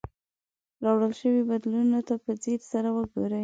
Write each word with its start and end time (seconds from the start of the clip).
راوړل 0.83 1.13
شوي 1.21 1.41
بدلونونو 1.49 1.99
ته 2.07 2.15
په 2.23 2.31
ځیر 2.43 2.59
سره 2.71 2.89
وګورئ. 2.97 3.39